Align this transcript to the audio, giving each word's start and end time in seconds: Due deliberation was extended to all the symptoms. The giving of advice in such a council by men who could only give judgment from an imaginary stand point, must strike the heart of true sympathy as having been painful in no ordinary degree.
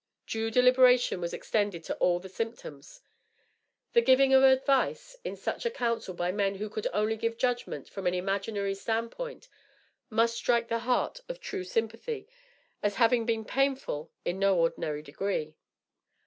Due 0.25 0.49
deliberation 0.49 1.21
was 1.21 1.31
extended 1.31 1.83
to 1.83 1.93
all 1.97 2.19
the 2.19 2.27
symptoms. 2.27 3.01
The 3.93 4.01
giving 4.01 4.33
of 4.33 4.41
advice 4.41 5.15
in 5.23 5.35
such 5.37 5.63
a 5.63 5.69
council 5.69 6.15
by 6.15 6.31
men 6.31 6.55
who 6.55 6.69
could 6.71 6.87
only 6.91 7.15
give 7.15 7.37
judgment 7.37 7.87
from 7.87 8.07
an 8.07 8.15
imaginary 8.15 8.73
stand 8.73 9.11
point, 9.11 9.47
must 10.09 10.33
strike 10.37 10.69
the 10.69 10.79
heart 10.89 11.19
of 11.29 11.39
true 11.39 11.63
sympathy 11.63 12.27
as 12.81 12.95
having 12.95 13.27
been 13.27 13.45
painful 13.45 14.09
in 14.25 14.39
no 14.39 14.57
ordinary 14.57 15.03
degree. 15.03 15.55